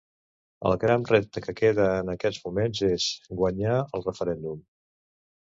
El 0.69 0.77
gran 0.83 1.03
repte 1.09 1.43
que 1.47 1.55
queda 1.59 1.85
en 2.05 2.09
aquests 2.15 2.41
moments 2.47 2.83
és 2.89 3.07
guanyar 3.43 3.77
el 4.01 4.07
referèndum. 4.09 4.59